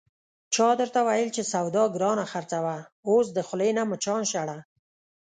[0.53, 2.75] چا درته ویل چې سودا گرانه خرڅوه،
[3.09, 4.57] اوس د خولې نه مچان شړه...